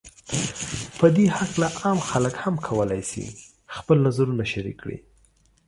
په 0.99 1.07
دې 1.15 1.25
هکله 1.37 1.67
عام 1.81 1.99
خلک 2.09 2.33
هم 2.43 2.55
کولای 2.67 3.01
شي 3.11 3.25
خپل 3.77 3.97
نظرونو 4.07 4.43
شریک 4.51 4.77
کړي 4.83 4.97